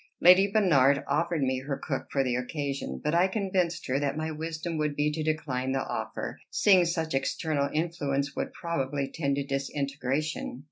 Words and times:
Lady 0.19 0.49
Bernard 0.51 1.03
offered 1.07 1.43
me 1.43 1.59
her 1.59 1.77
cook 1.77 2.07
for 2.11 2.23
the 2.23 2.33
occasion; 2.35 2.99
but 3.03 3.13
I 3.13 3.27
convinced 3.27 3.85
her 3.85 3.99
that 3.99 4.17
my 4.17 4.31
wisdom 4.31 4.79
would 4.79 4.95
be 4.95 5.11
to 5.11 5.21
decline 5.21 5.73
the 5.73 5.83
offer, 5.85 6.39
seeing 6.49 6.85
such 6.85 7.13
external 7.13 7.69
influence 7.71 8.35
would 8.35 8.51
probably 8.51 9.11
tend 9.13 9.35
to 9.35 9.43
disintegration. 9.45 10.59